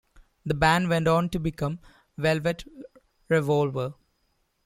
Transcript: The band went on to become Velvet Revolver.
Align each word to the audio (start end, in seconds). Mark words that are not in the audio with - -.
The 0.47 0.55
band 0.55 0.89
went 0.89 1.07
on 1.07 1.29
to 1.29 1.39
become 1.39 1.77
Velvet 2.17 2.65
Revolver. 3.29 3.93